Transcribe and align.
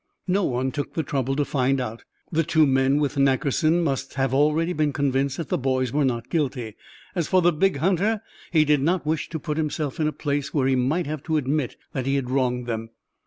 No 0.27 0.43
one 0.45 0.71
took 0.71 0.95
the 0.95 1.03
trouble 1.03 1.35
to 1.35 1.45
find 1.45 1.79
out. 1.79 2.05
The 2.31 2.43
two 2.43 2.65
men 2.65 2.97
with 2.99 3.19
Nackerson 3.19 3.83
must 3.83 4.15
have 4.15 4.31
been 4.31 4.39
already 4.39 4.73
convinced 4.91 5.37
that 5.37 5.49
the 5.49 5.59
boys 5.59 5.91
were 5.93 6.03
not 6.03 6.31
guilty. 6.31 6.75
As 7.13 7.27
for 7.27 7.43
the 7.43 7.53
big 7.53 7.77
hunter, 7.77 8.23
he 8.51 8.65
did 8.65 8.81
not 8.81 9.05
wish 9.05 9.29
to 9.29 9.37
put 9.37 9.57
himself 9.57 9.99
in 9.99 10.07
a 10.07 10.11
place 10.11 10.55
where 10.55 10.65
he 10.65 10.75
might 10.75 11.05
have 11.05 11.21
to 11.25 11.37
admit 11.37 11.75
that 11.93 12.07
he 12.07 12.15
had 12.15 12.31
wronged 12.31 12.65
them. 12.65 12.89